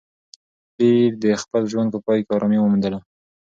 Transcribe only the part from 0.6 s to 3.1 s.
پییر د خپل ژوند په پای کې ارامي وموندله.